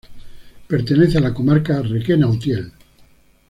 [0.67, 2.71] Pertenece a la comarca de Requena-Utiel.